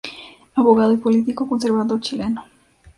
Abogado 0.55 0.93
y 0.93 0.97
político 0.97 1.47
conservador 1.47 1.99
chileno. 1.99 2.43